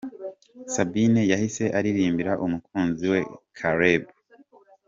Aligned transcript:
Sabine 0.73 1.21
yahise 1.31 1.63
aririmbira 1.77 2.31
umukunze 2.45 3.05
we 3.13 3.21
Caleb. 3.57 4.03